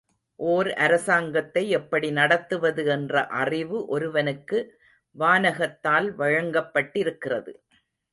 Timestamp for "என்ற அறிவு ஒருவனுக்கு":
2.85-4.59